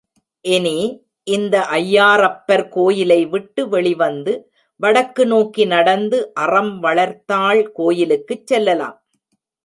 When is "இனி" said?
0.45-0.77